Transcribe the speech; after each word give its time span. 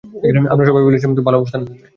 আমরা 0.51 0.65
সবাই 0.69 0.83
ভেবেছিলাম 0.85 1.13
তুমি 1.15 1.27
ভালো 1.27 1.37
অবস্থানে 1.39 1.63
থাকবে। 1.67 1.85